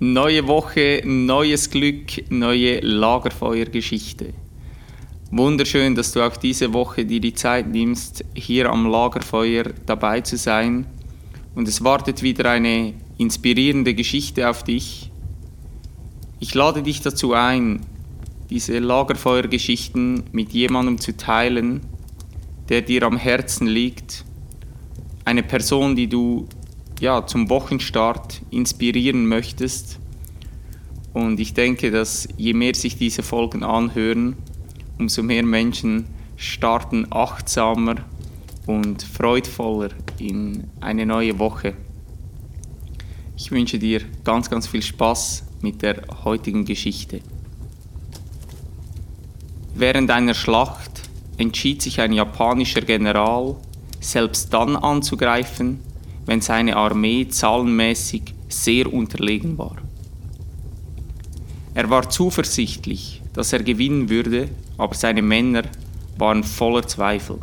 Neue 0.00 0.46
Woche, 0.46 1.02
neues 1.04 1.70
Glück, 1.70 2.30
neue 2.30 2.78
Lagerfeuergeschichte. 2.78 4.32
Wunderschön, 5.32 5.96
dass 5.96 6.12
du 6.12 6.24
auch 6.24 6.36
diese 6.36 6.72
Woche 6.72 7.04
dir 7.04 7.18
die 7.18 7.34
Zeit 7.34 7.66
nimmst, 7.66 8.24
hier 8.32 8.70
am 8.70 8.88
Lagerfeuer 8.88 9.64
dabei 9.86 10.20
zu 10.20 10.36
sein. 10.36 10.86
Und 11.56 11.66
es 11.66 11.82
wartet 11.82 12.22
wieder 12.22 12.48
eine 12.48 12.94
inspirierende 13.16 13.92
Geschichte 13.92 14.48
auf 14.48 14.62
dich. 14.62 15.10
Ich 16.38 16.54
lade 16.54 16.84
dich 16.84 17.00
dazu 17.00 17.32
ein, 17.32 17.80
diese 18.50 18.78
Lagerfeuergeschichten 18.78 20.22
mit 20.30 20.52
jemandem 20.52 20.98
zu 20.98 21.16
teilen, 21.16 21.80
der 22.68 22.82
dir 22.82 23.02
am 23.02 23.16
Herzen 23.16 23.66
liegt. 23.66 24.24
Eine 25.24 25.42
Person, 25.42 25.96
die 25.96 26.06
du 26.06 26.46
ja, 27.00 27.26
zum 27.26 27.48
Wochenstart 27.48 28.42
inspirieren 28.50 29.26
möchtest. 29.26 29.98
Und 31.12 31.40
ich 31.40 31.54
denke, 31.54 31.90
dass 31.90 32.28
je 32.36 32.54
mehr 32.54 32.74
sich 32.74 32.96
diese 32.96 33.22
Folgen 33.22 33.62
anhören, 33.62 34.36
umso 34.98 35.22
mehr 35.22 35.44
Menschen 35.44 36.06
starten 36.36 37.06
achtsamer 37.10 37.96
und 38.66 39.02
freudvoller 39.02 39.90
in 40.18 40.64
eine 40.80 41.06
neue 41.06 41.38
Woche. 41.38 41.74
Ich 43.36 43.50
wünsche 43.50 43.78
dir 43.78 44.02
ganz, 44.24 44.50
ganz 44.50 44.66
viel 44.66 44.82
Spaß 44.82 45.44
mit 45.62 45.82
der 45.82 46.02
heutigen 46.24 46.64
Geschichte. 46.64 47.20
Während 49.74 50.10
einer 50.10 50.34
Schlacht 50.34 51.02
entschied 51.36 51.82
sich 51.82 52.00
ein 52.00 52.12
japanischer 52.12 52.80
General, 52.80 53.56
selbst 54.00 54.52
dann 54.52 54.76
anzugreifen, 54.76 55.80
wenn 56.28 56.42
seine 56.42 56.76
Armee 56.76 57.26
zahlenmäßig 57.26 58.34
sehr 58.50 58.92
unterlegen 58.92 59.56
war. 59.56 59.76
Er 61.72 61.88
war 61.88 62.10
zuversichtlich, 62.10 63.22
dass 63.32 63.54
er 63.54 63.62
gewinnen 63.62 64.10
würde, 64.10 64.50
aber 64.76 64.94
seine 64.94 65.22
Männer 65.22 65.62
waren 66.18 66.44
voller 66.44 66.86
Zweifel. 66.86 67.38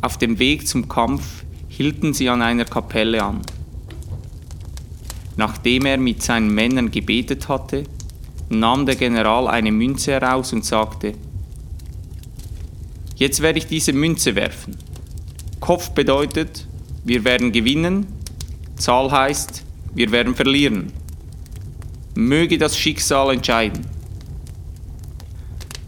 Auf 0.00 0.18
dem 0.18 0.40
Weg 0.40 0.66
zum 0.66 0.88
Kampf 0.88 1.44
hielten 1.68 2.12
sie 2.12 2.28
an 2.28 2.42
einer 2.42 2.64
Kapelle 2.64 3.22
an. 3.22 3.42
Nachdem 5.36 5.86
er 5.86 5.96
mit 5.96 6.24
seinen 6.24 6.52
Männern 6.52 6.90
gebetet 6.90 7.48
hatte, 7.48 7.84
nahm 8.48 8.84
der 8.84 8.96
General 8.96 9.46
eine 9.46 9.70
Münze 9.70 10.10
heraus 10.10 10.52
und 10.52 10.64
sagte, 10.64 11.14
Jetzt 13.14 13.42
werde 13.42 13.60
ich 13.60 13.68
diese 13.68 13.92
Münze 13.92 14.34
werfen. 14.34 14.76
Kopf 15.60 15.90
bedeutet, 15.90 16.66
wir 17.04 17.24
werden 17.24 17.52
gewinnen, 17.52 18.06
Zahl 18.76 19.10
heißt, 19.10 19.64
wir 19.94 20.12
werden 20.12 20.34
verlieren. 20.34 20.92
Möge 22.14 22.58
das 22.58 22.76
Schicksal 22.76 23.32
entscheiden. 23.32 23.86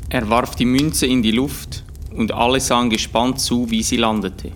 Er 0.09 0.29
warf 0.29 0.57
die 0.57 0.65
Münze 0.65 1.07
in 1.07 1.23
die 1.23 1.31
Luft 1.31 1.85
und 2.15 2.33
alle 2.33 2.61
sahen 2.61 2.91
gespannt 2.91 3.41
zu, 3.41 3.71
wie 3.71 3.83
sie 3.83 3.97
landete. 3.97 4.53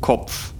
Kopf. 0.00 0.52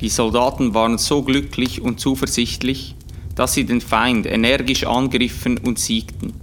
Die 0.00 0.08
Soldaten 0.08 0.74
waren 0.74 0.98
so 0.98 1.22
glücklich 1.22 1.80
und 1.80 2.00
zuversichtlich, 2.00 2.94
dass 3.34 3.54
sie 3.54 3.64
den 3.64 3.80
Feind 3.80 4.26
energisch 4.26 4.86
angriffen 4.86 5.58
und 5.58 5.78
siegten. 5.78 6.34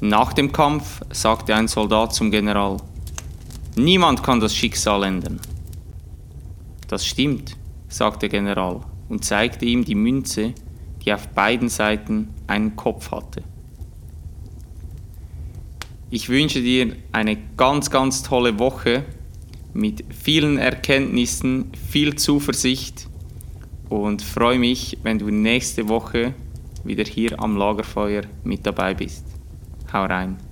Nach 0.00 0.32
dem 0.32 0.52
Kampf 0.52 1.02
sagte 1.10 1.54
ein 1.54 1.68
Soldat 1.68 2.14
zum 2.14 2.30
General, 2.30 2.78
Niemand 3.76 4.22
kann 4.22 4.40
das 4.40 4.54
Schicksal 4.54 5.04
ändern. 5.04 5.40
Das 6.90 7.06
stimmt, 7.06 7.56
sagte 7.88 8.28
der 8.28 8.40
General 8.40 8.80
und 9.08 9.24
zeigte 9.24 9.64
ihm 9.64 9.84
die 9.84 9.94
Münze, 9.94 10.54
die 11.04 11.12
auf 11.12 11.28
beiden 11.28 11.68
Seiten 11.68 12.30
einen 12.48 12.74
Kopf 12.74 13.12
hatte. 13.12 13.44
Ich 16.10 16.28
wünsche 16.28 16.60
dir 16.60 16.96
eine 17.12 17.38
ganz, 17.56 17.90
ganz 17.90 18.24
tolle 18.24 18.58
Woche 18.58 19.04
mit 19.72 20.04
vielen 20.12 20.58
Erkenntnissen, 20.58 21.70
viel 21.88 22.16
Zuversicht 22.16 23.06
und 23.88 24.20
freue 24.20 24.58
mich, 24.58 24.98
wenn 25.04 25.20
du 25.20 25.30
nächste 25.30 25.88
Woche 25.88 26.34
wieder 26.82 27.04
hier 27.04 27.40
am 27.40 27.56
Lagerfeuer 27.56 28.22
mit 28.42 28.66
dabei 28.66 28.94
bist. 28.94 29.24
Hau 29.92 30.06
rein. 30.06 30.49